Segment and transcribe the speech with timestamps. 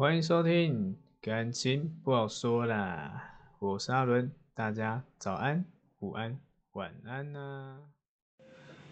[0.00, 3.22] 欢迎收听，感情不好说啦，
[3.58, 5.62] 我是阿伦，大家早安、
[5.98, 6.38] 午安、
[6.72, 7.76] 晚安呐。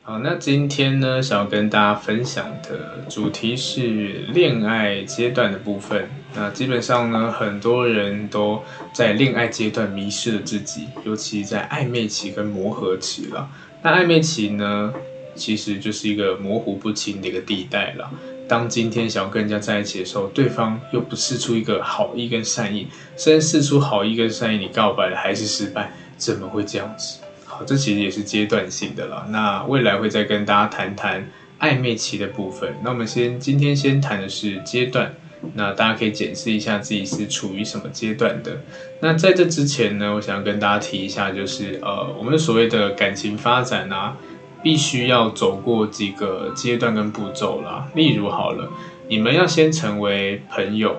[0.03, 6.11] 好，那今天呢，想要跟大家分享的主题是恋爱阶段的部分。
[6.35, 8.63] 那基本上呢，很多人都
[8.93, 13.51] 在恋爱阶段迷失了自己，尤其在暧昧期跟磨合期了。
[13.83, 14.93] 那暧昧期呢，
[15.35, 18.13] 其实就是一个模糊不清的一个地带了。
[18.49, 27.19] 当今天想要跟人家在一起的时候，对方又不释出一个好意跟善意，甚至释出好意跟善意，你告白了还是失败，怎么会这样子？
[27.45, 29.27] 好，这其实也是阶段性的了。
[29.31, 31.31] 那未来会再跟大家谈谈
[31.61, 32.75] 暧昧期的部分。
[32.83, 35.15] 那我们先今天先谈的是阶段，
[35.55, 38.61] 那大家可以检视一下自己是处于什么阶段的。
[39.01, 44.17] 那在这之前呢，我想要跟大家提一下，就是呃，我们所谓的感情发展啊。
[44.63, 48.69] 必须要走过几个阶段跟步骤啦，例如好了，
[49.09, 50.97] 你们要先成为朋友，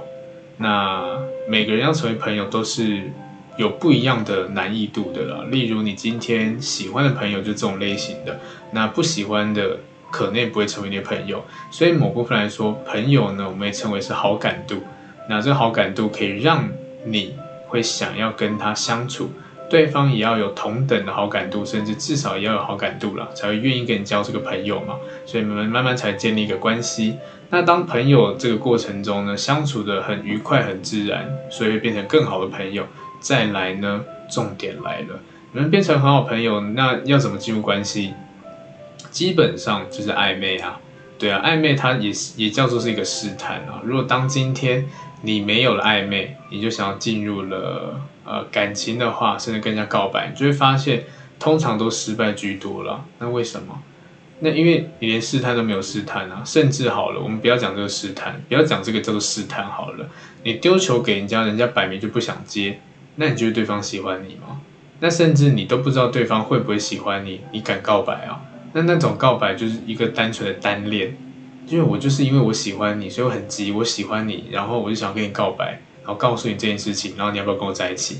[0.57, 3.11] 那每个人要成为朋友都是
[3.57, 5.43] 有不一样的难易度的啦。
[5.49, 8.39] 例如你今天喜欢的朋友就这种类型的，
[8.71, 11.43] 那不喜欢的可能也不会成为你的朋友。
[11.69, 14.77] 所以某部分来说，朋友呢，我们也称为是好感度，
[15.27, 16.69] 那这好感度可以让
[17.03, 17.35] 你
[17.67, 19.29] 会想要跟他相处。
[19.69, 24.95] 对方也要有同等的好感度，甚至至少也要有好感度了，才会愿意跟你交这个朋友嘛。
[25.25, 27.17] 所以你们慢慢才建立一个关系。
[27.51, 32.85] 那当朋友这个过程中呢，相处得很愉快、很自然，所以会变成更好的朋友。
[33.19, 35.19] 再来呢，重点来了，
[35.51, 38.13] 你们变成很好朋友，那要怎么进入关系？
[39.11, 40.79] 基本上就是暧昧啊，
[41.17, 43.81] 对啊，暧昧它也也叫做是一个试探啊。
[43.83, 44.87] 如果当今天
[45.21, 47.99] 你没有了暧昧，你就想要进入了。
[48.29, 51.03] 呃，感情的话，甚至跟人家告白，你就会发现，
[51.39, 53.03] 通常都失败居多了。
[53.17, 53.81] 那为什么？
[54.41, 60.07] 那因为你连试探都没有试探啊，甚至好了，我们不要讲这个试探，不要讲这个叫做试探好了。
[60.43, 62.79] 你丢球给人家，人家摆明就不想接，
[63.15, 64.61] 那你觉得对方喜欢你吗？
[64.99, 68.39] 那甚至你都不知道对方会不会喜欢你，你敢告白啊？
[68.73, 71.17] 那那种告白就是一个单纯的单恋，
[71.65, 75.81] 因为我就是因为我喜欢你，所以我很急，我喜欢你，然后我就想跟你告白。
[76.09, 78.19] 然后告诉你这件事情，然后你要不要跟我在一起？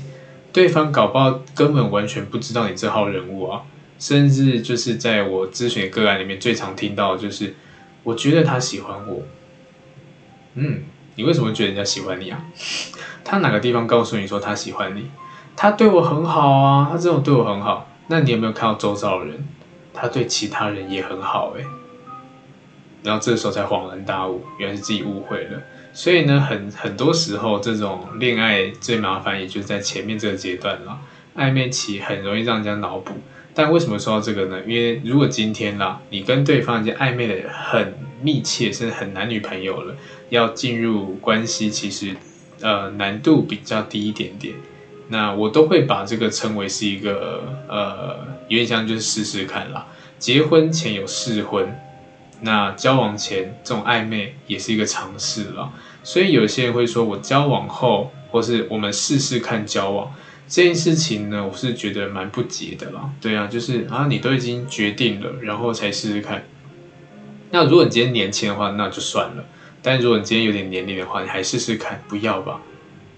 [0.52, 3.62] 对方搞不好根本完全不知道你这号人物啊，
[3.98, 7.56] 甚至就是在我咨询的个案里面最常听到的就是，
[8.04, 9.22] 我觉得他喜欢我。
[10.54, 10.84] 嗯，
[11.16, 12.44] 你为什么觉得人家喜欢你啊？
[13.24, 15.10] 他哪个地方告诉你说他喜欢你？
[15.56, 17.88] 他对我很好啊，他这种对我很好。
[18.06, 19.48] 那你有没有看到周遭的人？
[19.92, 21.64] 他对其他人也很好诶。
[23.02, 25.60] 然后这时候才恍然大悟，原来是自己误会了。
[25.92, 31.00] 所以呢，很很多时候，这种恋爱最麻烦，也就在前面这个阶段了。
[31.36, 33.14] 暧昧期很容易让人家脑补。
[33.52, 34.60] 但为什么说到这个呢？
[34.66, 39.96] 因为如果今天啦，你跟对方已经暧昧的很密切，甚至很男女朋友了，
[40.28, 42.14] 要进入关系，其实
[42.60, 44.54] 呃难度比较低一点点。
[45.08, 49.88] 那我都会把这个称为是一个呃，有点像就是试试看啦。
[50.20, 51.76] 结婚前有试婚。
[52.42, 60.12] 那交往前这种暧昧也是一个尝试了，所以有些人会说，我交往后，或是我们试试看交往
[60.48, 63.10] 这件事情呢，我是觉得蛮不解的啦。
[63.20, 66.44] 对啊，就是啊，你都已经决定了，然后才试试看。
[67.50, 69.44] 那如果你今天年轻的话，那就算了；
[69.82, 72.60] 但如果你今天有点年龄的话，你还试试看，不要吧？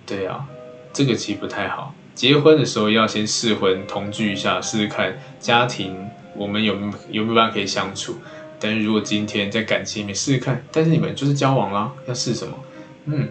[0.04, 0.46] 对啊，
[0.92, 1.94] 这个其实不太好。
[2.14, 5.96] 结婚的时候要先试婚，同居一下，试试看家庭，
[6.34, 8.16] 我们有没有没有办法可以相处。
[8.62, 12.54] 但是如果今天在感情里面试试看，但是你们就是交往啦，要试什么？
[13.06, 13.28] 嗯，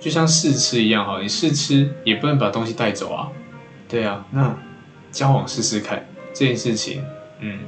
[0.00, 3.28] 就像试吃一样哈，你试吃也不能把东西带走啊。
[3.86, 4.56] 对啊，那
[5.12, 7.04] 交往试试看这件事情，
[7.40, 7.58] 嗯，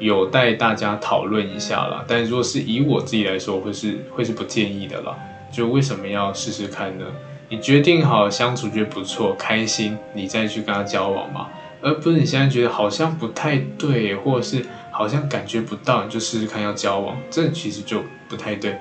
[0.00, 2.04] 有待大家讨论一下啦。
[2.08, 5.16] 但如果是以我自己来说，会是会是不建议的啦。
[5.52, 7.06] 就为什么要试试看呢？
[7.48, 11.48] 你决定好相处觉得不错、开心，你再去跟他交往嘛，
[11.80, 14.66] 而不是你现在觉得好像不太对，或者是。
[15.00, 18.76] 好像感觉不到，就试试看要交往，这其实就不太对，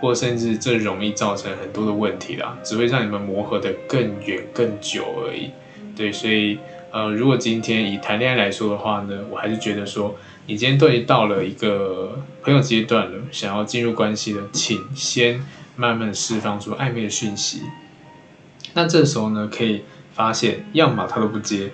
[0.00, 5.50] 或甚至这容易造成很多的问题啦，只会让你们磨合得更远更久而已。
[5.94, 6.58] 对，所以
[6.90, 10.16] 呃，如果今天以谈恋爱来说的话呢，我还是觉得说，
[10.46, 15.44] 你今天都已经到了一个朋友阶段了，想要进入关系了，请先
[15.76, 17.60] 慢慢释放出暧昧的讯息。
[18.72, 19.82] 那这时候呢，可以
[20.14, 21.72] 发现，要么他都不接。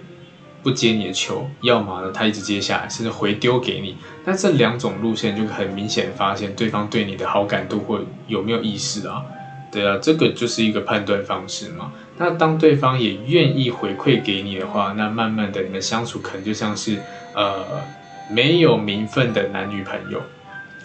[0.64, 3.94] 不接你的球，要么呢，他一直接下来，甚至回丢给你。
[4.24, 9.22] 那这两种路线就很明显发现对方对你的好感度或有没有意思啊？
[9.70, 11.92] 对啊，这个就是一个判断方式嘛。
[12.16, 16.98] 那当对方也愿意回馈给你的话，那慢慢的你们相处可能就像是
[17.34, 17.82] 呃
[18.30, 20.22] 没有名分的男女朋友。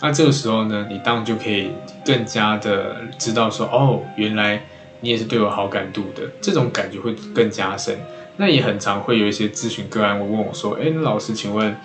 [0.02, 1.72] 那这个时候呢，你当然就可以
[2.04, 4.62] 更加的知道说，哦，原来
[5.02, 7.98] 你也是对我好感度的，这种感觉会更加深。
[8.42, 11.76] 那也很常会有一些咨询个案会问我说，哎，老师，请问，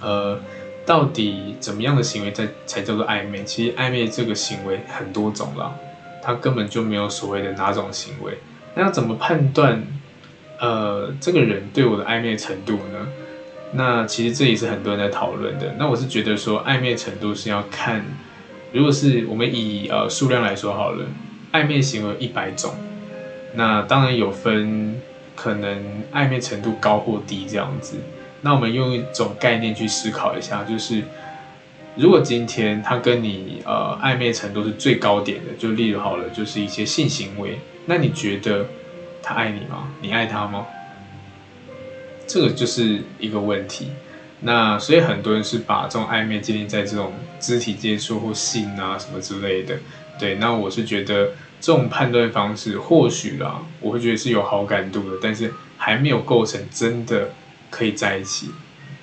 [0.00, 0.36] 呃，
[0.84, 3.44] 到底怎么样的行为才才叫做暧昧？
[3.44, 5.72] 其实暧昧这个行为很多种啦，
[6.20, 8.36] 它根本就没有所谓的哪种行为。
[8.74, 9.80] 那要怎么判断，
[10.58, 13.06] 呃，这个人对我的暧昧程度呢？
[13.72, 15.72] 那其实这也是很多人在讨论的。
[15.78, 18.04] 那我是觉得说，暧昧程度是要看，
[18.72, 21.06] 如果是我们以呃数量来说好了，
[21.52, 22.74] 暧昧行为一百种，
[23.54, 25.00] 那当然有分。
[25.42, 27.96] 可能暧昧程度高或低这样子，
[28.42, 31.02] 那我们用一种概念去思考一下，就是
[31.96, 38.66] 如果今天他跟你呃暧昧程度是最高点的，就例如好了，就是一些性行为，那你觉得
[39.22, 39.88] 他爱你吗？
[40.02, 40.66] 你爱他吗？
[42.26, 43.88] 这个就是一个问题。
[44.40, 49.78] 那所以很多人是把这种暧昧建立在这种肢体接触或性啊什么之类的。
[50.18, 51.30] 对，那我是觉得。
[51.60, 57.32] 这种判断方式或许啦，我会觉得是有好感度的，但是还没有构成真的
[57.68, 58.50] 可以在一起。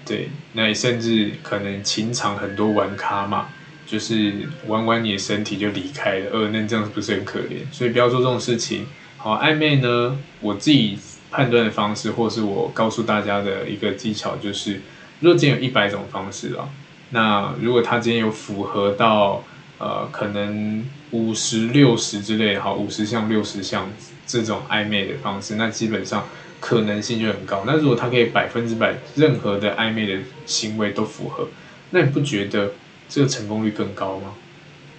[0.04, 3.50] 对，那甚至可能情场很多玩咖嘛，
[3.86, 4.34] 就是
[4.66, 7.72] 玩玩你的身体就离开了，呃，那这样不是很可怜？
[7.72, 8.88] 所以不要做这种事情。
[9.18, 10.98] 好，暧昧呢，我自己
[11.30, 14.82] 判断的方式，或是我告诉大家的一个技巧，就是
[15.20, 16.70] 如果今天有一百种方式啊，
[17.12, 19.44] 那如果他今天有符合到。
[19.80, 23.88] 呃，可能五十六十之类的，好，五十项六十项
[24.26, 26.28] 这种暧昧的方式，那基本上
[26.60, 27.64] 可能性就很高。
[27.68, 31.48] 那如果他可以百分之百任何的暧昧的行为都符合，
[31.92, 32.72] 那你不觉得
[33.08, 34.34] 这个成功率更高吗？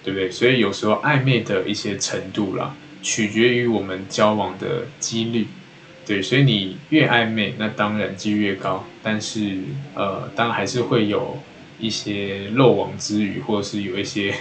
[0.01, 0.31] 对不对？
[0.31, 5.47] 所以有时候暧昧的一些程度啦，取决于我们交往的几率。
[6.05, 8.85] 对，所以你越暧昧，那当然几率越高。
[9.03, 9.57] 但是
[9.93, 11.37] 呃，当然还是会有
[11.79, 14.33] 一些漏网之鱼，或者是有一些。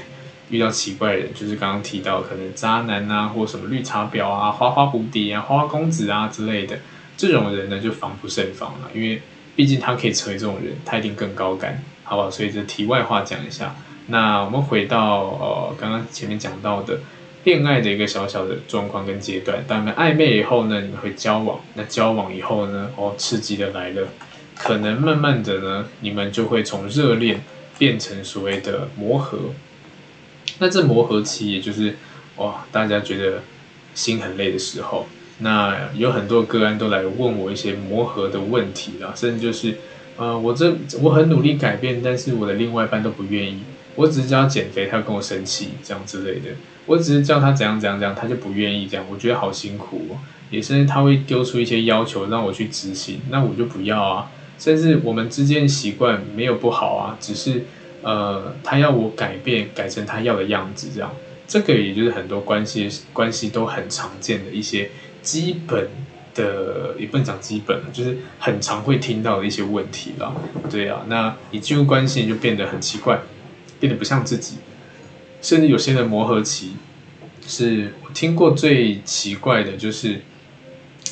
[0.50, 6.78] 遇到奇怪的人，就是刚刚提到可能渣男啊，或什么绿茶婊啊、花花蝴蝶啊、花花公子啊之类的，
[7.16, 9.20] 这种人呢就防不胜防了，因为
[9.54, 12.30] 毕竟他可以成为这种人，他一定更高竿，好吧？
[12.30, 13.74] 所以这题外话讲一下。
[14.06, 17.00] 那我们回到呃刚刚前面讲到的
[17.44, 24.08] 恋爱的一个小小的状况跟阶段，当然暧昧以后呢，你们会交往，那交往以后呢，哦，刺激的来了，
[24.56, 27.42] 可能慢慢的呢，你们就会从热恋
[27.76, 29.38] 变成所谓的磨合。
[30.58, 31.96] 那这磨合期，也就是
[32.36, 33.42] 哇，大家觉得
[33.94, 35.06] 心很累的时候，
[35.38, 39.76] 那有很多个案都来问我一些磨合的问题啦，甚至就是，
[40.16, 43.58] 呃，我这我很努力改变，但是我的另外一半都不愿意。
[43.96, 46.50] 我只是叫他减肥，他跟我生气，这样之类的。
[46.86, 49.04] 我只是叫他怎样怎样怎样，他就不愿意这样。
[49.10, 50.18] 我觉得好辛苦哦，
[50.50, 54.30] 也甚至他会丢出一些要求让我去执行，那我就不要啊。
[54.58, 57.64] 甚至我们之间的习惯没有不好啊，只是。
[58.08, 61.14] 呃，他要我改变，改成他要的样子，这样，
[61.46, 64.90] 这个也就是很多关系关系都很常见的一些
[65.20, 65.90] 基本
[66.34, 70.34] 的，也不能讲基本，就是很常会听到的一些问题了。
[70.70, 73.20] 对啊，那你进入关系就变得很奇怪，
[73.78, 74.56] 变得不像自己，
[75.42, 76.76] 甚至有些人磨合期，
[77.46, 80.22] 是我听过最奇怪的，就是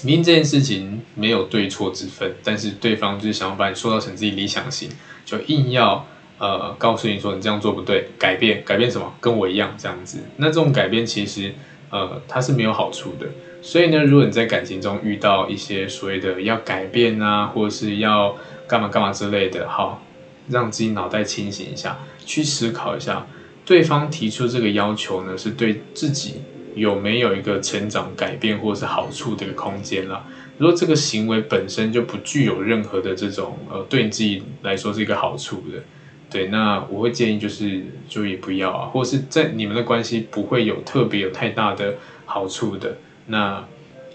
[0.03, 4.89] 明明这件事情没有对错之分，但是对方就是想要把你塑造成自己理想型，
[5.27, 6.07] 就硬要。
[6.39, 9.15] 呃，告诉你说你这样做不对，改变，改变什么？
[9.21, 10.19] 跟我一样这样子。
[10.37, 11.55] 那这种改变其实，
[11.91, 13.27] 呃，它是没有好处的。
[13.63, 18.37] 所以呢，如果你在感情中遇到一些所谓的要改变啊，或者是要
[18.69, 20.03] 干嘛干嘛之类的，好，
[20.49, 23.27] 让自己脑袋清醒一下，去思考一下，
[23.65, 26.43] 对方提出这个要求呢，是对自己
[26.75, 30.25] 有没有一个成长、改变或是好处的一个空间啦。
[30.59, 35.83] 如果这个行为本身就不具有任何的这种呃，对你自己来说是一个好处的。
[36.29, 43.65] 对，那我会建议就是就也不要啊，或者是在你们的关系不会有特别有太大的好处的，那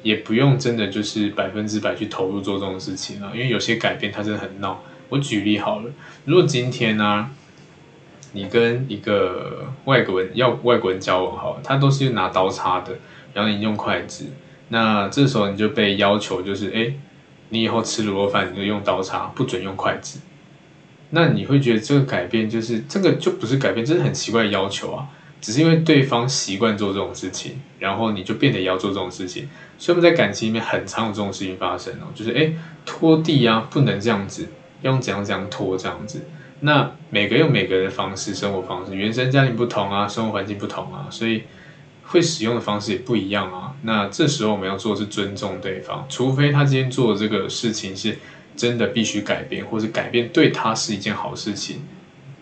[0.04, 4.84] 也不用真的就是百分之百去投入做这种事情啊，因为有些改变它真的很闹。
[5.10, 5.92] 我举例好了，
[6.26, 7.30] 如果今天呢、
[8.34, 12.98] 你跟一个外国人要外国人交往好，他都是拿刀叉的，
[13.34, 14.26] 然后你用筷子，
[14.70, 16.94] 那这时候你就被要求就是，哎，
[17.50, 20.20] 你以后吃卤肉饭你就用刀叉，不准用筷子。
[21.12, 25.08] 那你会觉得这个改变就是这个就不是改变，这是很奇怪的要求啊！
[25.42, 34.48] 只是因为对方习惯做这种事情，然后你就变得要做这种事情，所以我们在感情里面很常有这种事情发生哦，就是诶，拖地啊，不能这样子，
[34.82, 36.22] 要用怎样怎样拖这样子。
[36.62, 41.44] 那每个人有每个人的方式，生活方式，原生家庭不同啊，生活环境不同啊，所以
[42.04, 43.74] 会使用的方式也不一样啊。
[43.82, 48.18] 那这时候我们要做的是尊重对方，除非他今天做的这个事情是。
[48.62, 51.82] 真的必须改变，或是改变对他是一件好事情，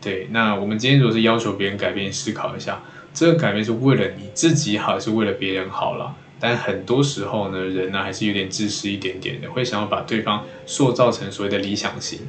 [0.02, 2.84] 对，那我们今天如果是要求别人改变，思考一下，
[3.14, 6.14] 这个改变是为了你自己好，还是为了别人好了？
[6.38, 12.20] 但很多时候呢，人呢还是有点自私一点点的，会想要把对方塑造成所谓的理想型。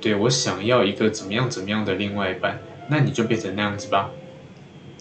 [0.00, 4.10] 对，我想要一个怎么样怎么样的另外一半，那你就变成那样子吧。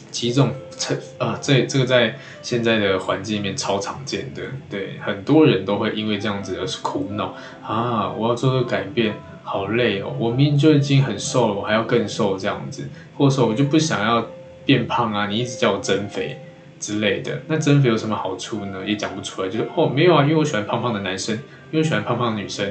[0.10, 0.52] 其实这种
[0.82, 4.42] 成啊，这这个在现在的环境里面超常见的。
[4.68, 8.12] 对，很多人都会因为这样子而苦恼啊！
[8.12, 10.12] 我要做个改变，好累哦！
[10.18, 14.26] 我明明就已经很瘦了，我还要更瘦这样子，或者说我就不想要
[14.66, 15.28] 变胖啊！
[15.28, 16.40] 你一直叫我增肥
[16.80, 18.84] 之类的，那增肥有什么好处呢？
[18.84, 21.36] 也讲不出来，就是哦，没有啊，因为我喜欢胖胖的男生，
[21.70, 22.66] 因为我喜欢胖胖的女生，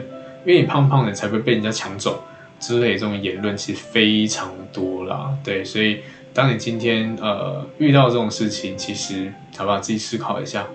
[0.44, 2.24] 因为你胖胖的才会被人家抢走
[2.58, 5.32] 之类的这种言论其实非常多啦。
[5.44, 6.00] 对，所以。
[6.40, 9.78] 当你今天呃遇到这种事情，其实好不好？
[9.78, 10.66] 自己思考一下，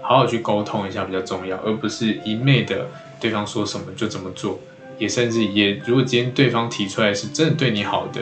[0.00, 2.88] 好好去沟通一下比较重要，而不是一昧的
[3.20, 4.58] 对方说什么就怎么做。
[4.98, 8.20] 也甚至也，如果今天对方提出来是真的对你好的，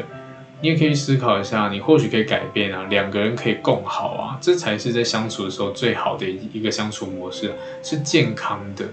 [0.61, 7.51] 你也可以思考一下，你或许可以改变啊，两个人可以共好啊，这才是在相处的时候最好的一个相处模式，
[7.83, 8.85] 是健康的。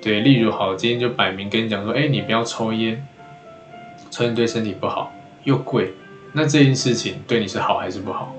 [0.00, 3.04] 对，例如好，今天就摆明跟你讲说，哎，你不要抽烟，
[4.12, 5.12] 抽烟对身体不好，
[5.42, 5.92] 又贵。
[6.32, 8.34] 那这件事情对你是好还是不好？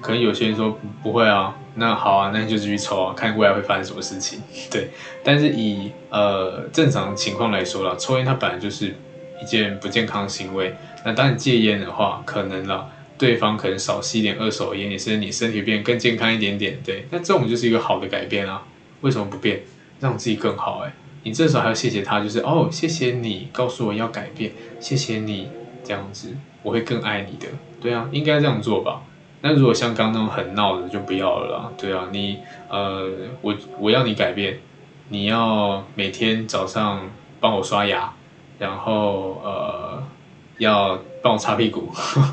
[0.00, 4.40] 可能有些人说不，不会啊，那好啊，那你就继续抽啊，看未来会发生什么事情。
[4.70, 4.90] 对，
[5.24, 8.94] 但是以呃正常情况来说啦，抽烟它本来就是
[9.42, 10.74] 一件不健康行为。
[11.04, 16.78] 那当你戒烟的话，可能啦，对方可能少吸一点二手烟，也是你身体变更健康一点点。
[16.84, 18.62] 对，那这种就是一个好的改变啊。
[19.00, 19.62] 为什么不变，
[19.98, 20.84] 让自己更好？
[20.84, 20.92] 哎，
[21.24, 25.48] 你这时候还要谢谢他，就是哦，谢谢你告诉我要改变，谢谢你
[25.82, 26.34] 这样子。
[26.66, 27.46] 我会更爱你的，
[27.80, 29.00] 对啊，应该这样做吧。
[29.40, 31.72] 那如果像刚刚那种很闹的，就不要了啦。
[31.78, 33.08] 对啊，你呃，
[33.40, 34.58] 我我要你改变，
[35.08, 37.08] 你要每天早上
[37.38, 38.12] 帮我刷牙，
[38.58, 40.02] 然后呃，
[40.58, 41.88] 要帮我擦屁股，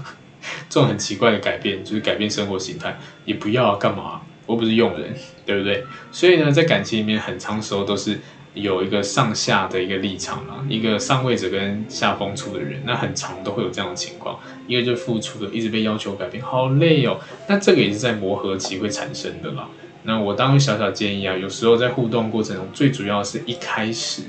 [0.68, 4.22] 这种很奇怪的改变，就是改变生活形态，也不要干嘛？
[4.48, 5.14] 我不是佣人，
[5.46, 5.86] 对不对？
[6.12, 8.20] 所以呢，在感情里面，很长时候都是。
[8.54, 17.20] 有一个上下的一个立场啊，一个上位者跟下风处的人，那很常都会有这样的情况，一个就付出的，一直被要求改变，好累哦。
[17.48, 19.68] 那这个也是在磨合期会产生的啦。
[20.04, 24.24] 那我当个小小建议啊，有时候在互动过程中，最主要是一开始，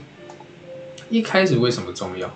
[1.10, 2.34] 一开始为什么重要？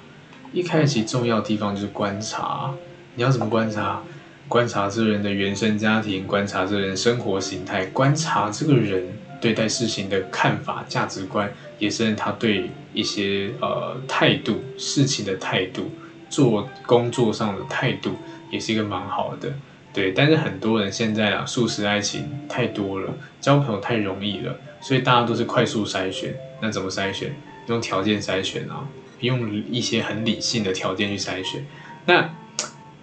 [0.52, 2.74] 一开始重要的地方就是观察，
[3.14, 4.02] 你要怎么观察？
[4.48, 9.06] 观察这个人的原生家庭，观察这人生活形态，观察这个人
[9.42, 11.52] 对待事情的看法、价值观。
[11.78, 15.90] 也是他对一些呃态度、事情的态度、
[16.28, 18.16] 做工作上的态度，
[18.50, 19.52] 也是一个蛮好的。
[19.92, 26.34] 对，但是很多人现在啊，速食爱情太多了，交朋友太容易了，所以大家都是快速筛选。
[26.60, 27.34] 那怎么筛选？
[27.66, 28.86] 用条件筛选啊，
[29.20, 31.64] 用一些很理性的条件去筛选。
[32.06, 32.30] 那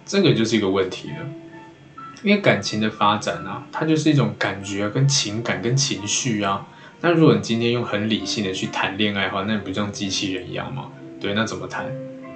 [0.04, 1.26] 这个就是一个问题了，
[2.22, 6.66] 因为感情的发展啊，它就是一种感觉跟情感跟情绪啊。
[7.00, 10.86] 那如果你今天用很理性的去谈恋爱的话，那你不像机器人一样吗？
[11.20, 11.86] 对，那怎么谈？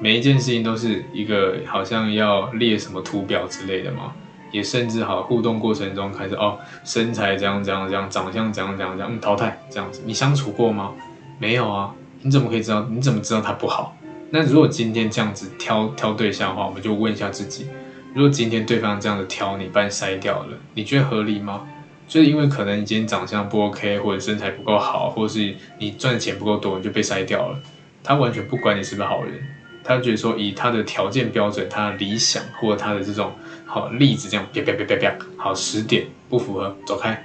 [0.00, 4.12] 每一件事情都是一个好像要列什么图表之类的吗？
[4.52, 10.02] 也甚至好互动过程中开始哦，身材这样这样这样，长相这样这样这样，嗯，淘汰这样子。
[10.05, 10.93] 你相处过吗？
[11.38, 12.87] 没有啊，你怎么可以知道？
[12.90, 13.97] 你怎么知道他不好？
[14.31, 17.67] 那如果今天这样子挑挑对象的话，我们就问一下自己：
[18.14, 21.62] 如果今天对方这样子挑你，把你筛掉了，你觉得合理吗？
[22.11, 27.57] 就是因为可能你今天长相不 OK，或者身材不够好，或是你赚钱不够多，你就被筛掉了。
[28.02, 29.40] 他完全不管你是不是好人，
[29.85, 33.33] 他觉得说以他的条件标准，他的理想或者他的这种
[33.64, 37.23] 好例子这样，啪啪啪啪啪，好十点不符合，走开。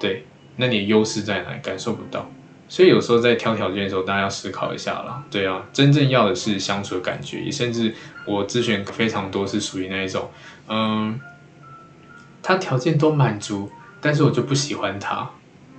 [0.00, 0.24] 对，
[0.56, 1.56] 那你优势在哪？
[1.62, 2.28] 感受不到。
[2.68, 5.22] 所以有时候在挑条件的时候，大家要思考一下啦。
[5.30, 7.94] 对啊，真正要的是相处的感觉，也甚至
[8.26, 10.28] 我咨询非常多是属于那一种，
[10.66, 11.20] 嗯，
[12.42, 13.70] 他条件都满足。
[14.00, 15.28] 但是我就不喜欢他，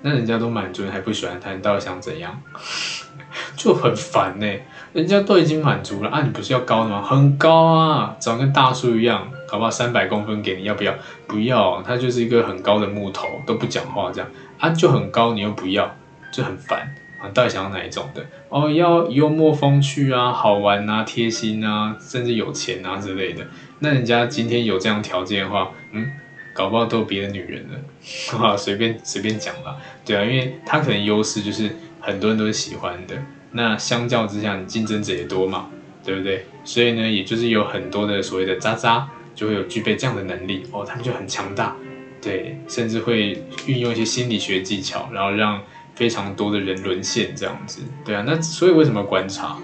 [0.01, 2.41] 那人家都满足，你还不喜欢他，你到底想怎样？
[3.55, 4.47] 就很烦呢。
[4.93, 7.01] 人家都已经满足了啊，你不是要高的吗？
[7.01, 10.93] 很高啊，长跟大树一样，搞不好三百公分给你，要不要？
[11.27, 15.95] 不要，他就是一个很高的木头，都不讲话这样啊，就很高，你又不要，
[16.33, 17.29] 就很烦啊。
[17.33, 18.25] 到底想要哪一种的？
[18.49, 23.47] 哦，要幽默风趣啊，好玩啊，贴心啊，甚至有钱啊之类的。
[23.79, 26.11] 那人家今天有这样条件的话，嗯。
[26.53, 27.79] 搞不好都有别的女人了，
[28.37, 33.15] 哈，随便随便讲吧，对啊，因为他可能优势就是很多人都是喜欢的，
[33.51, 35.69] 那相较之下，你竞争者也多嘛，
[36.03, 36.45] 对不对？
[36.63, 40.63] 所以呢，也就是有很多的所谓的渣渣，就会有具备这样的能力。
[40.71, 41.75] 哦，他们就很强大，
[42.21, 45.61] 对，甚至会运用一些心理学技巧，然后让
[45.95, 49.57] 非常多的人沦陷这样子，对啊，那所以为什么观察？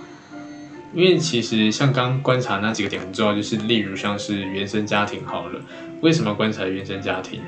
[0.98, 5.62] 因为其实像刚观察那几个点很重要，就是例如像是原生家庭好了，
[6.02, 7.40] 为什么观察原生家庭？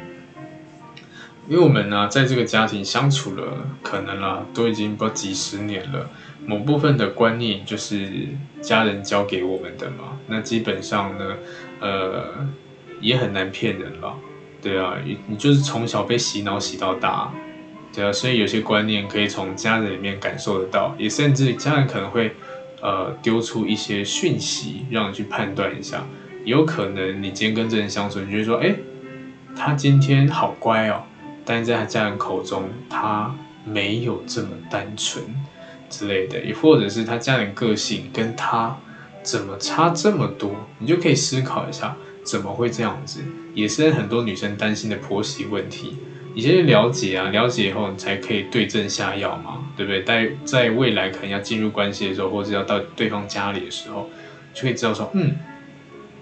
[1.48, 6.08] 因为我们呢，在这个家庭相处了，可能啦，都已经不几十年了。
[6.46, 8.28] 某部分的观念就是
[8.62, 10.20] 家人教给我们的嘛。
[10.28, 11.36] 那基本上呢，
[11.80, 12.48] 呃，
[13.02, 14.16] 也很难骗人了。
[14.62, 17.34] 对啊，你就是从小被洗脑洗到大，
[17.96, 22.32] 对啊，所以有些观念可以从家人里面感受得到，也甚至家人可能会
[22.82, 26.06] 呃丢出一些讯息，让你去判断一下。
[26.46, 28.76] 有可能你今天跟这人相处，你就会说，哎，
[29.56, 31.04] 他今天好乖哦。
[31.46, 35.24] 但在他家人口中，他没有这么单纯
[35.90, 38.78] 之类的，也或者是他家人个性跟他
[39.24, 43.22] 怎么差这么多，你就可以思考一下，怎么会这样子？
[43.56, 45.98] 也是很多女生担心的婆媳问题。
[46.40, 50.02] 你先去了解啊，了解以后你才可以对症下药嘛，对不对？
[50.04, 54.10] 在在未来可能要进入关系的时候，或者要到对方家里的时候，
[54.54, 55.36] 就可以知道说，嗯，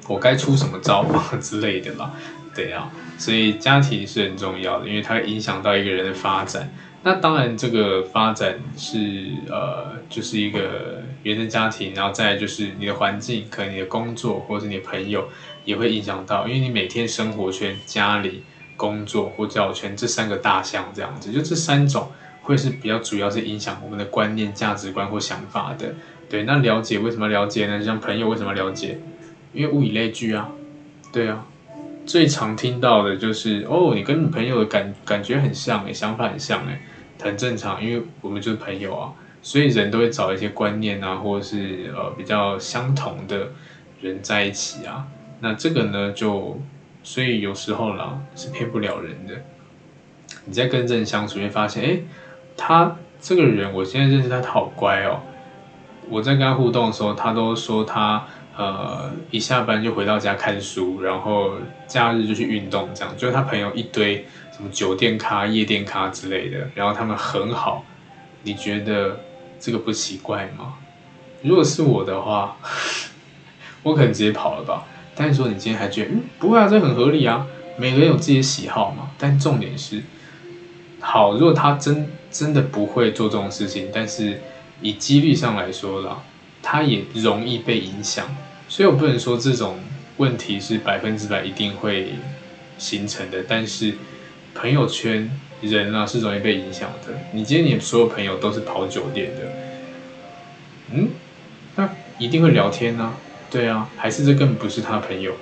[0.07, 1.05] 我该出什么招
[1.39, 2.11] 之类的啦。
[2.55, 6.67] 对啊，所以家庭是很重要的，因为它会影响到一个人的发展。
[7.03, 15.29] 那当然，这个发展是呃，就是一个原生家庭，然后再就是你的环境，可能你的工作或者是你的朋友
[15.63, 18.41] 也会影响到，因为你每天生活圈、家里、
[18.77, 22.09] 工作或交友圈这三个大项这样子，就这三种
[22.43, 25.93] 会是比较主要是影响我们的观念、价值观或想法的。
[26.29, 27.83] 对，那了解为什么了解呢？
[27.83, 28.99] 像朋友为什么了解？
[29.53, 30.49] 因为物以类聚啊，
[31.11, 31.45] 对啊。
[32.05, 36.79] 最常听到的就是哦，你跟你朋友的感感觉很像诶，想法很像诶，
[37.21, 43.49] 很正常，因为我们就是朋友啊，所以人都会找一些观念啊，或者是呃比较相同的
[43.99, 45.05] 人在一起啊。
[45.41, 46.61] 那这个呢，就
[47.07, 49.33] 所以有时候啦是骗不了人的。
[50.43, 52.03] 你在跟人相处，会发现，诶，
[52.57, 55.21] 他这个人，我现在认识他，他好乖哦。
[56.09, 58.25] 我在跟他互动的时候，他都说他。
[58.57, 61.53] 呃，一下班就回到家看书，然后
[61.85, 63.15] 假日就去运动，这样。
[63.15, 67.85] 就是他朋友一堆什么酒店咖、夜店咖之类的，然后他们很好。
[68.41, 69.19] 你觉得
[69.59, 70.73] 这个不奇怪吗？
[71.43, 72.57] 如果是我的话，
[73.83, 74.83] 我可能直接跑了吧。
[75.17, 77.47] 但是说你今天还觉得，嗯，不会啊，这很合理啊。
[77.75, 79.11] 每个人有自己的喜好嘛。
[79.17, 80.03] 但重点是，
[80.99, 84.39] 好，如果他真真的不会做这种事情，但是
[84.81, 86.23] 以几率上来说啦，
[86.61, 88.27] 他也容易被影响。
[88.69, 89.79] 所以我不能说这种
[90.17, 92.13] 问题是百分之百一定会
[92.77, 93.95] 形成的，但是
[94.53, 95.29] 朋友圈
[95.61, 97.13] 人啊是容易被影响的。
[97.31, 99.41] 你今天你所有朋友都是跑酒店的，
[100.93, 101.09] 嗯，
[101.75, 103.13] 那一定会聊天啊，
[103.49, 105.33] 对啊，还是这根本不是他朋友，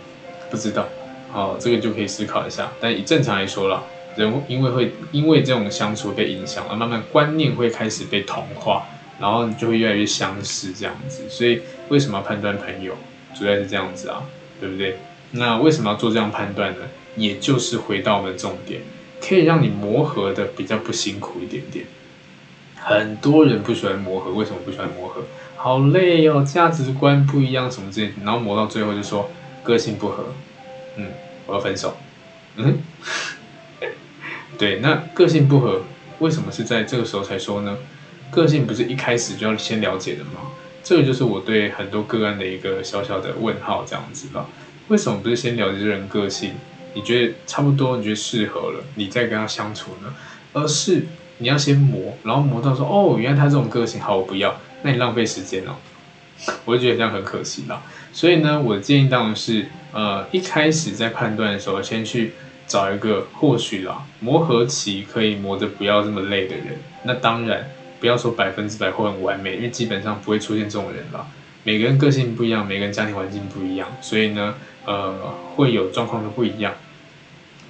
[0.51, 0.87] 不知道，
[1.33, 2.71] 哦，这个就可以思考一下。
[2.79, 3.83] 但以正常来说啦，
[4.15, 8.85] 人因为会因为这种相处被影响，而慢慢观念会开始被同化，
[9.19, 11.23] 然后你就会越来越相似这样子。
[11.29, 12.95] 所以为什么要判断朋友？
[13.37, 14.23] 主要是这样子啊，
[14.61, 14.97] 对不对？
[15.31, 16.81] 那为什么要做这样判断呢？
[17.17, 18.81] 也就是回到我们的重点，
[19.19, 21.85] 可以让你磨合的比较不辛苦一点点。
[22.75, 25.23] 很多人不喜欢磨合，为什么不喜欢磨合？
[25.65, 29.31] 好累哦，价值观不一样什么之类，然后磨到最后就说
[29.63, 30.25] 个性不合，
[30.95, 31.07] 嗯，
[31.47, 31.97] 我要分手，
[32.57, 32.77] 嗯，
[34.59, 35.81] 对，那个性不合，
[36.19, 37.75] 为什么是在这个时候才说呢？
[38.29, 40.51] 个性不是一开始就要先了解的吗？
[40.83, 44.45] 这个就是我对很多个案的一个小小的问号，这样子吧。
[44.89, 46.51] 为什么不是先了解这人个性？
[46.93, 50.13] 你觉得差不多，你觉得适合了，你再跟他相处呢？
[50.53, 51.07] 而是
[51.39, 55.75] 你要先磨，然后磨到说，哦，原来他这种个性好，我不要，那你浪费时间哦。
[56.63, 57.83] 我就觉得这样很可惜啦。
[58.13, 62.33] 所以呢，我的建议当然是，呃，一开始在判断的时候，先去
[62.65, 66.77] 找一个或许啦，磨合期可以磨得不要这么累的人。
[67.03, 67.69] 那当然。
[67.97, 71.25] 不要说百分之百会很完美，因为基本上不会出现这种人了。
[71.63, 74.53] 每个人个性不一样，每个人家庭环境不一样，所以呢，
[74.85, 75.15] 呃，
[75.55, 76.73] 会有状况都不一样。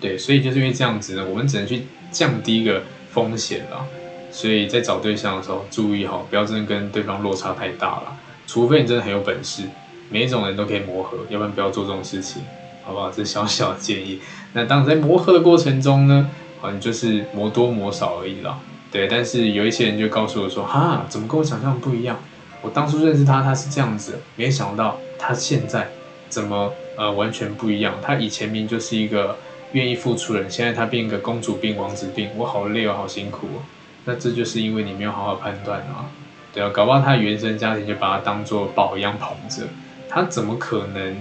[0.02, 3.88] 对，所以就是因为这样子呢，我们只能去降低一个风险了。
[4.36, 8.18] 所以在找对象的时候，注意哈，不要真的跟对方落差太大了。
[8.46, 9.64] 除非你真的很有本事，
[10.10, 12.42] 每一种人都可以磨合，要不然不要做这种事情，
[12.84, 13.10] 好不好？
[13.10, 14.20] 这小小的建议。
[14.52, 18.60] 那当在磨合的过程中呢，好像就是磨多磨少而已了。
[18.92, 22.20] 对，但是有一些人就告诉我说：“哈，怎么跟我想象不一样？
[22.62, 25.88] 我当初认识他，他是这样子，没想到他现在
[26.28, 27.96] 怎么呃完全不一样？
[28.02, 29.38] 他以前明明就是一个
[29.72, 33.64] 愿意付出人，现在他变一个公主病、王子病，我好累哦，好辛苦哦。
[34.06, 36.06] 那这就是因为你没有好好判断啊。
[36.54, 39.64] 对啊，搞不好他原生家庭就把他当做宝一样捧着，
[40.08, 41.18] 他怎么可能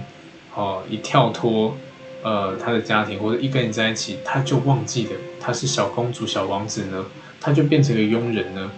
[0.55, 1.75] 哦一跳脱
[2.23, 7.05] 呃他的家庭或者一跟你在一起，他就忘记了他是小公主、小王子呢？”
[7.41, 8.71] 他就变成一个佣人呢，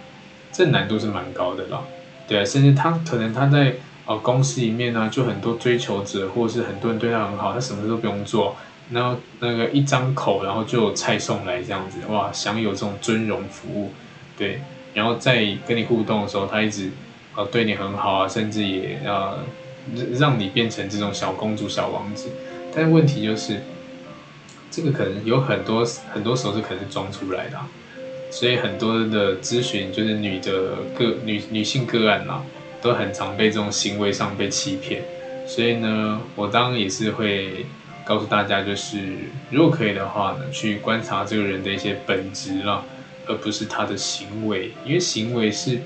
[0.52, 1.80] 这难度是蛮高的啦，
[2.26, 8.56] 对啊，甚至他可能他在哦，公司里面呢、就很多追求者，或者是很多人对他很好，他什么都不用做，
[8.90, 13.92] 然后那个一张口，然后就有菜送来这样子，哇，享有这种尊荣服务，
[14.36, 14.60] 对，
[14.94, 16.90] 然后在跟你互动的时候，他一直
[17.34, 19.38] 呃对你很好啊，甚至也呃
[20.14, 22.28] 让你变成这种小公主、小王子，
[22.74, 23.60] 但问题就是。
[24.70, 27.58] 这个可能有很多很多时候是可能是装出来的，
[28.30, 32.42] 所以很多的咨询就是女的个女女性个案啦，
[32.82, 35.02] 都很常被这种行为上被欺骗。
[35.46, 37.64] 所以呢，我当然也是会
[38.08, 38.98] 告诉大家，就是
[39.50, 42.82] 如果可以的话呢，去观察这个人的一些本质啦，
[43.26, 45.78] 而不是他的行为，因为行为是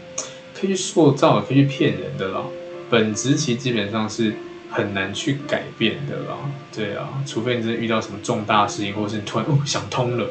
[0.54, 2.44] 可以去塑造、可以去骗人的啦。
[2.88, 4.32] 本质其实基本上是。
[4.74, 6.34] 很难去改变的啦，
[6.74, 10.26] 对啊，除非你真的遇到什么重大事情，或是你突然哦想通了，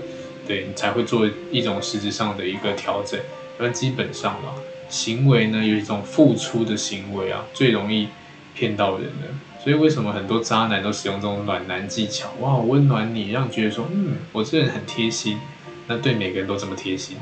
[0.47, 3.19] 对你才会做一种实质上的一个调整。
[3.59, 4.51] 而基本上啦，
[4.89, 8.07] 行为呢有一种付出的行为啊，最容易
[8.55, 9.27] 骗到人的。
[9.63, 12.29] 所以为什么很多渣男都使用这种暖男技巧？
[12.39, 15.39] 哇，温暖你，让你觉得说，嗯，我这人很贴心。
[15.87, 17.17] 那对每个人都这么贴心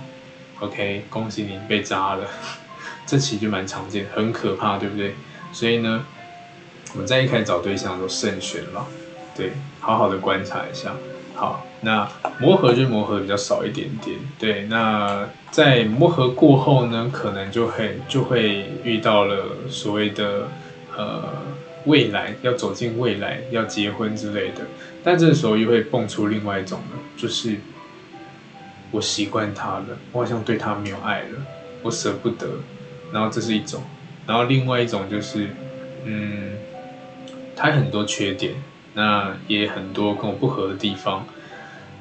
[0.60, 2.28] ？OK，恭喜你被渣了，
[3.06, 5.16] 这其实就蛮常见，很可怕，对不对？
[5.52, 6.06] 所以呢。
[6.94, 8.84] 我们在一开始找对象的时候慎选了，
[9.38, 10.96] 对，好好的观察一下。
[11.36, 14.64] 好，那磨合就磨合比较少一点点，对。
[14.64, 20.48] 那在磨合过后呢，可能就会就会遇到了所谓的
[20.98, 21.26] 呃
[21.90, 24.62] 未来要走进未来要结婚之类的，
[25.04, 27.58] 但这时候又会蹦出另外一种了，就是
[28.92, 31.46] 我习惯他了，我好像对他没有爱了，
[31.82, 32.48] 我舍不得。
[33.12, 33.82] 然后这是一种，
[34.28, 35.50] 然后另外一种就是
[36.06, 36.54] 嗯。
[37.62, 38.54] 他很多缺点，
[38.94, 41.28] 那也很多跟我不合的地方，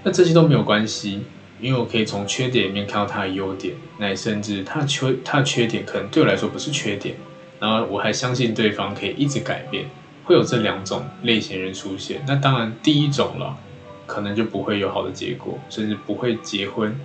[0.04, 1.24] 那这些都没有关系，
[1.60, 7.16] 因为我可以从缺点里面看到他的优点，那甚至他缺他的缺点可能对我来说不是缺点，
[7.60, 9.86] 然后我还相信对方可以一直改变，
[10.24, 12.22] 会有这两种类型人出现。
[12.26, 13.56] 那当然第一种了，
[14.06, 16.98] 可能就不会有好的结果，甚至不会结婚，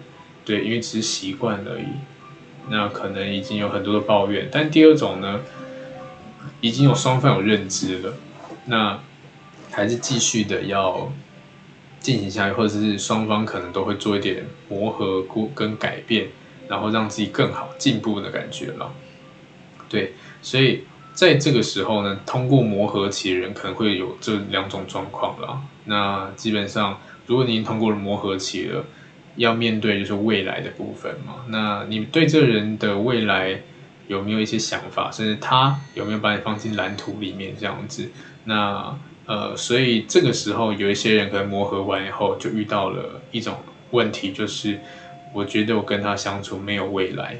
[0.46, 1.86] 对，因为只是习惯而已，
[2.70, 4.48] 那可能已经有很多的抱怨。
[4.52, 5.40] 但第二种呢，
[6.62, 8.14] 已经有双方有认知了。
[8.66, 9.00] 那
[9.72, 11.12] 还是继续的要
[12.00, 15.24] 进行下去，或者是双方可能都会做一点磨合
[15.56, 16.28] 跟改变，
[16.68, 18.94] 然后让自己更好进步的感觉了。
[19.90, 20.14] 对，
[20.44, 25.60] 所以在这个时候呢，通过磨合期的人可能会有这两种状况了。
[25.86, 28.86] 那基本上，如果你通过了磨合期了，
[29.36, 31.46] 要面对就是未来的部分嘛。
[31.48, 33.62] 那你对这人的未来
[34.08, 38.12] 有没有一些想法，甚至他有没有把你放进蓝图里面这样子？
[38.44, 43.56] 那呃，所以这个时候有一些人可能磨合完以后就遇到了一种
[43.92, 44.80] 问题，就是
[45.34, 47.38] 我觉得我跟他相处没有未来。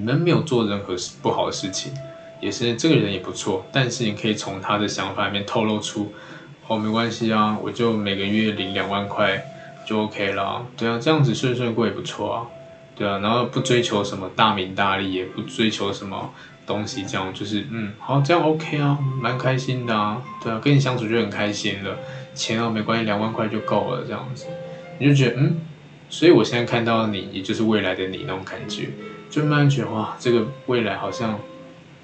[0.00, 1.92] 你们没有做任何不好的事情，
[2.40, 6.10] 也是这个人也不错，但是你可以从他的想法里面透露出，
[6.66, 9.44] 哦，没关系啊，我就每个月领两万块
[9.86, 12.46] 就 OK 了，对啊，这样子顺顺过也不错啊，
[12.96, 16.32] 对啊，然后不追求什么大名大利，也不追求什么。
[16.66, 21.98] 东西这样就是嗯好，这样 OK 啊，蛮开心的啊，对啊，跟你相处就很开心了，
[22.32, 24.46] 钱啊没关系，两万块就够了这样子，
[25.00, 25.60] 你就觉得嗯，
[26.08, 28.88] 所以我现在看到你，也就是未来的你那种感觉，
[29.30, 31.38] 就慢慢觉得哇，这个未来好像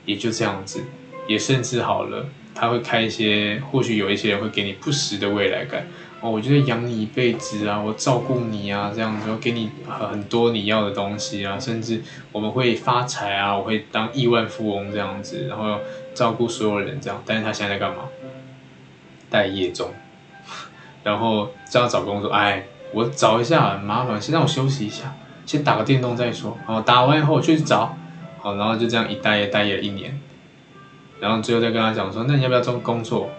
[0.04, 0.84] 也就这样子，
[1.26, 5.86] 也甚至好了，他会开一些，或许有一些人会给你不实的未来感。
[6.22, 15.78] 哦，我觉得养你一辈子啊，我照顾你啊，这样子，我给你很多你要的东西啊，甚至我们会发财啊，我会当亿万富翁这样子，然后
[16.14, 17.22] 照顾所有人这样。
[17.26, 18.04] 但是他现在在干嘛？
[19.28, 19.90] 待业中。
[21.02, 25.14] 然后这样找工作，哎，我找一下很麻烦，先让我休息一下，
[25.46, 26.58] 先打个电动再说。
[26.66, 27.96] 好，打完以后我去找。
[28.40, 30.20] 好，然后就这样一待也待业了一年，
[31.18, 33.30] 然后最后再跟他讲说，那你要不要做工作？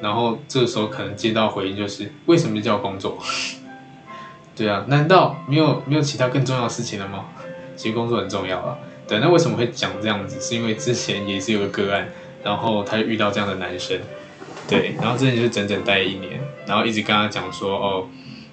[0.00, 3.18] 然后这时候可能接到回应就是为什么叫工作？
[4.54, 7.26] 对啊，难道没有没有其他更重要的事情了吗？
[7.74, 8.76] 其实工作很重要啊。
[9.08, 10.40] 对，那为什么会讲这样子？
[10.40, 12.08] 是因为之前也是有个个案，
[12.42, 13.98] 然后他遇到这样的男生，
[14.68, 18.06] 对，然后之前就整整待了一年，然后一直跟他讲说哦，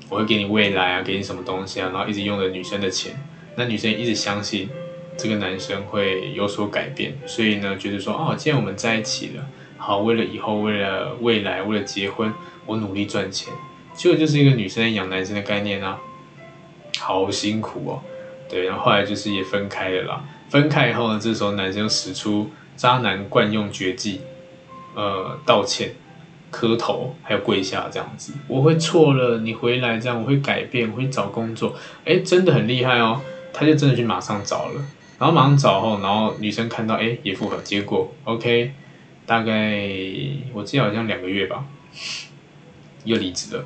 [0.09, 3.13] 我会给你未来啊，给你什么东西啊，然后一直用着女生的钱，
[3.55, 4.69] 那女生一直相信
[5.15, 9.47] 这个男生会有所改变，所以呢，觉得说哦，既然我们在一起了。
[9.81, 12.33] 好，为了以后，为了未来，为了结婚，
[12.65, 13.53] 我努力赚钱，
[13.93, 15.97] 结果就是一个女生养男生的概念啊，
[16.99, 18.01] 好辛苦哦。
[18.49, 20.23] 对，然后后来就是也分开了啦。
[20.49, 24.19] 分开以后呢，这时候男生使出渣男惯用绝技，
[24.95, 25.91] 呃，道歉、
[26.51, 28.33] 磕头，还有跪下这样子。
[28.47, 31.75] 我会错了，你回来这样，我会改变，我会找工作。
[32.05, 33.21] 哎，真的很厉害哦，
[33.53, 34.81] 他就真的去马上找了。
[35.19, 38.71] 然后马上找后，然后女生看到哎也复合，结果 OK，
[39.25, 39.87] 大概
[40.53, 41.65] 我记得好像两个月吧，
[43.03, 43.65] 又离职了，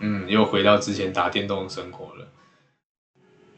[0.00, 2.28] 嗯，又回到之前打电动的生活了。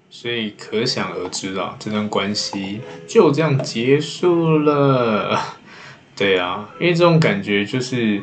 [0.09, 5.41] 所以可想而知啊，这段关系就这样结束了。
[6.15, 8.23] 对啊，因为这种感觉就是，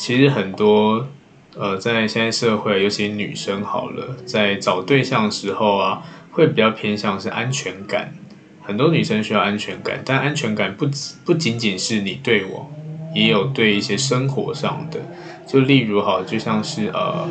[0.00, 1.06] 其实很多
[1.54, 8.14] 呃，在现在社会，尤其女生好了，在找对象的时候啊，会比较偏向是安全感。
[8.62, 12.72] 很多女生需要安全感，但安全感不只不仅仅是你对我，
[13.14, 15.00] 也有对一些生活上的。
[15.46, 17.28] 就例如哈，就像是呃。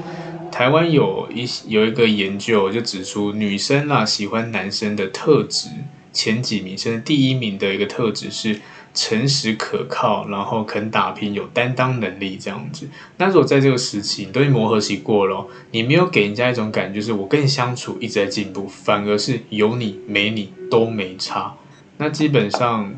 [0.52, 5.70] 台湾有一有一个研究就指出，女生啦喜欢男生的特质
[6.12, 8.60] 前几名，甚至第一名的一个特质是
[8.94, 12.90] 诚实可靠，然后肯打拼，有担当能力这样子。
[13.18, 21.56] 那如果在这个时期你都已经磨合期过了，你没有给人家一种感觉，就是我跟你相处一直在进步，反而是有你没你都没差，
[21.98, 22.94] 那基本上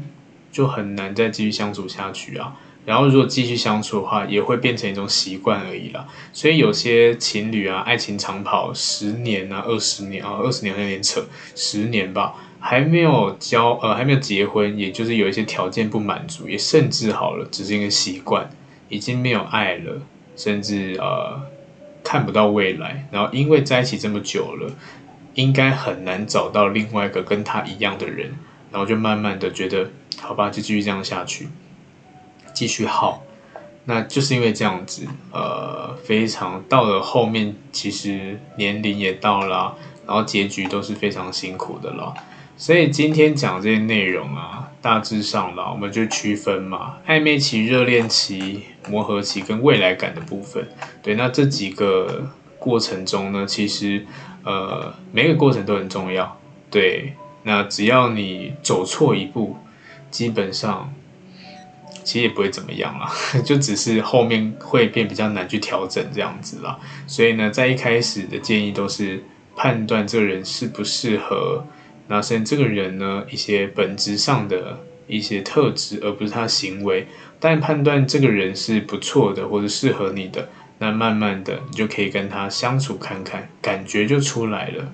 [0.52, 2.56] 就很难再继续相处下去啊。
[2.84, 6.08] 然后，如果继续相处的话，也会变成一种习惯而已啦。
[6.34, 11.24] 所以，有些情侣啊，爱情长跑十年啊、二十年啊、二十年有点扯，
[11.56, 18.50] 十年吧，还没有交呃，还没有结婚，也就是有一些条件不满足，也甚至好了，只是一个习惯，
[18.88, 20.00] 已经没有爱了，
[20.38, 21.42] 甚至呃
[22.04, 23.08] 看不到未来。
[23.12, 24.72] 然后，因为在一起这么久了，
[25.34, 28.36] 应该很难找到另外一个跟他一样的人，
[28.72, 31.50] 然后就慢慢的觉得，好吧，就继续这样下去。
[32.54, 33.24] 继续耗，
[33.86, 42.14] 那就是因为这样子，呃，非常到了后面，其实年龄也到了，然后结局都是非常辛苦的了。
[42.62, 50.70] 所以今天讲这些内容啊，大致上啦，我们就区分嘛，暧昧期、热恋期、磨合期跟未来感的部分。
[51.02, 54.06] 对，那这几个过程中呢，其实
[54.44, 56.40] 呃，每个过程都很重要。
[56.70, 59.58] 对，那只要你走错一步，
[60.12, 60.94] 基本上。
[62.04, 63.12] 其实也不会怎么样啦，
[63.44, 66.80] 就只是后面会变比较难去调整这样子啦。
[67.08, 69.24] 所以呢，在一开始的建议都是
[69.56, 71.64] 判断这个人适不适合，
[72.12, 77.08] 那甚至这个人呢，一些本质上的一些特质，而不是他行为。
[77.40, 84.92] 但判断这个人是不错的或者适合你的，那慢慢的你就可以跟他相处看看，感觉就出来了。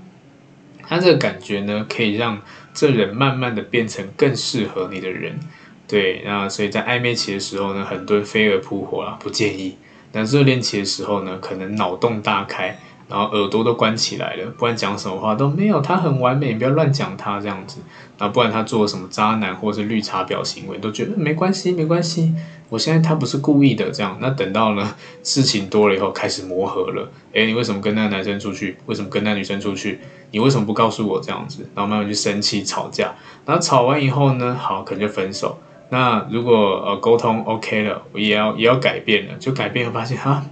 [0.84, 2.40] 他这个感觉呢，可以让
[2.72, 5.40] 这人慢慢的变成更适合你的人。
[5.88, 9.76] 对，那所以在暧昧期的时候呢，很多飞蛾扑火啦，不建议。
[10.12, 17.80] 那热恋期的时候呢，可能脑洞大开，然后耳朵都关起来了，不然讲什么话都没有，他很完美，你不要乱讲他这样子。
[18.20, 22.34] 那不然他做什么渣男或是绿茶婊行为，都觉得没关系，没关系。
[22.70, 24.18] 我现在他不是故意的这样。
[24.20, 27.10] 那等到呢事情多了以后，开始磨合了。
[27.32, 28.78] 诶，你为什么跟那个男生出去？
[28.88, 30.00] 为什么跟那女生出去？
[30.32, 31.70] 你为什么不告诉我这样子？
[31.76, 33.14] 然后慢慢去生气吵架，
[33.46, 35.60] 然后吵完以后呢，好，可能就分手。
[35.90, 40.44] 那如果呃沟通 OK 了，我也要也要改变了，就改变了，发现哈，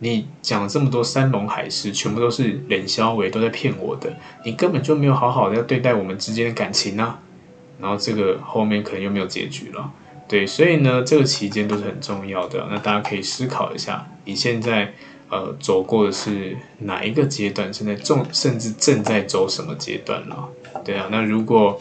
[0.00, 4.12] 你讲这么多山盟海誓，全部都是冷笑话，都在骗我的，
[4.44, 7.20] 你根本就没有好好的要对待我们之间的感情啊。
[7.80, 9.90] 然后这个后面可能又没有结局了，
[10.28, 12.66] 对，所以呢，这个期间都是很重要的。
[12.70, 14.92] 那大家可以思考一下，你现在
[15.30, 17.72] 呃走过的是哪一个阶段？
[17.72, 20.48] 现在正甚至正在走什么阶段了？
[20.84, 21.80] 对啊，那如果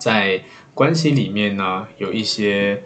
[0.00, 0.42] 在
[0.74, 2.82] 关系里面呢，有一些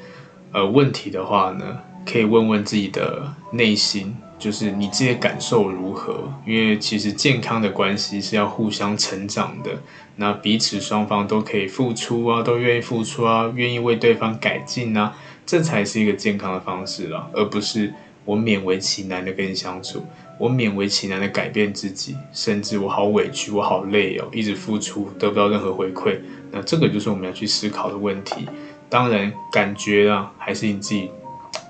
[0.52, 6.32] 呃问题的话呢，可以问问自己的内心，就是你自己的感受如何？
[6.46, 9.70] 因为其实健康的关系是要互相成长的，
[10.16, 17.92] 那彼此双方都可以付出啊，都愿意付出啊，愿意为对方改进啊，这才是一个健康的方式了，而不是
[18.24, 20.02] 我勉为其难的跟你相处，
[20.38, 26.18] 我勉为其难的改变自己，甚至我好委屈，我好累哦，一直付出得不到任何回馈。
[26.50, 28.48] 那这个就是我们要去思考的问题。
[28.88, 31.10] 当然，感觉啊，还是你自己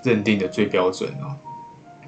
[0.03, 1.35] 认定的最标准哦。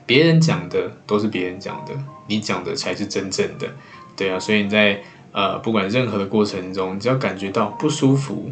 [0.05, 1.93] 别人讲的都是别人讲的，
[2.27, 3.67] 你讲的才是真正的。
[4.15, 8.51] 对啊，所以你在呃，不管任何的过程中，只要感觉到不舒服，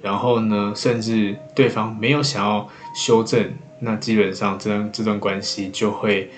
[0.00, 6.30] 然后呢，甚至对方没有想要修正，那基本上这段这段关系就会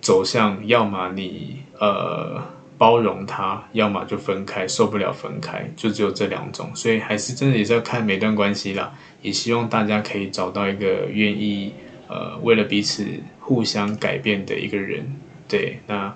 [0.00, 2.42] 走向，要么你呃。
[2.78, 8.92] 包容他，要么就分开，受不了分开，就只有这两种，所以还是真的也是要看每段关系啦。
[9.20, 11.72] 也希望大家可以找到一个愿意，
[12.12, 13.06] 呃，为了彼此
[13.40, 15.16] 互相改变的一个人。
[15.48, 16.14] 对，那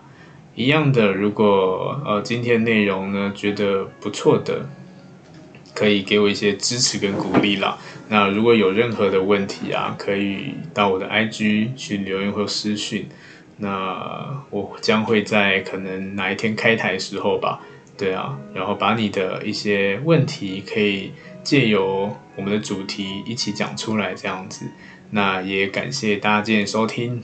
[0.54, 4.68] 一样的，如果呃今天内容呢觉得不错的，
[5.74, 7.78] 可以给我一些支持跟鼓励啦。
[8.10, 13.08] 那如果有任何的问题啊，可以到我的 IG 去留言或私讯。
[13.58, 17.60] 那我将会在可能哪一天开台时候吧，
[17.96, 24.66] 对啊，然后把你的一些问题可以借由我们的主题一起讲出来，这样子。
[25.10, 27.22] 那也感谢大家今天收听。